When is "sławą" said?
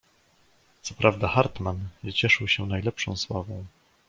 3.15-3.65